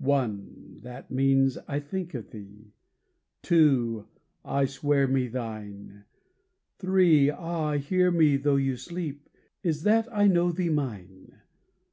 [0.00, 2.72] One that means, "I think of thee!"
[3.42, 4.08] Two
[4.44, 6.02] "I swear me thine!"
[6.80, 9.28] Three Ah, hear me tho' you sleep!
[9.62, 11.42] Is, that I know thee mine!